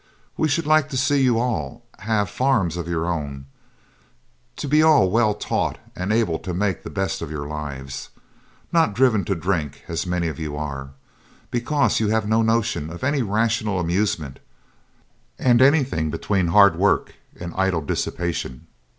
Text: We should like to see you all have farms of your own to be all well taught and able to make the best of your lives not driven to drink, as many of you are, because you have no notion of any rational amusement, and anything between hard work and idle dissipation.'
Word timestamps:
We 0.35 0.47
should 0.47 0.65
like 0.65 0.89
to 0.89 0.97
see 0.97 1.21
you 1.21 1.37
all 1.37 1.83
have 1.99 2.27
farms 2.27 2.75
of 2.75 2.87
your 2.87 3.05
own 3.05 3.45
to 4.55 4.67
be 4.67 4.81
all 4.81 5.11
well 5.11 5.35
taught 5.35 5.77
and 5.95 6.11
able 6.11 6.39
to 6.39 6.55
make 6.55 6.81
the 6.81 6.89
best 6.89 7.21
of 7.21 7.29
your 7.29 7.45
lives 7.45 8.09
not 8.73 8.95
driven 8.95 9.23
to 9.25 9.35
drink, 9.35 9.83
as 9.87 10.07
many 10.07 10.27
of 10.27 10.39
you 10.39 10.57
are, 10.57 10.89
because 11.51 11.99
you 11.99 12.07
have 12.07 12.27
no 12.27 12.41
notion 12.41 12.89
of 12.89 13.03
any 13.03 13.21
rational 13.21 13.79
amusement, 13.79 14.39
and 15.37 15.61
anything 15.61 16.09
between 16.09 16.47
hard 16.47 16.77
work 16.77 17.13
and 17.39 17.53
idle 17.55 17.81
dissipation.' 17.81 18.65